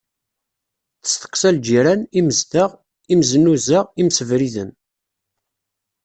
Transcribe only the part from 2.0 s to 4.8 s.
imezdaɣ, imznuza, imsebriden.